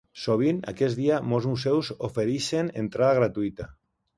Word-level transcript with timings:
Sovint, 0.19 0.61
aquest 0.71 0.99
dia 1.01 1.19
molts 1.33 1.47
museus 1.51 1.91
ofereixen 2.09 2.73
entrada 2.85 3.19
gratuïta. 3.23 3.69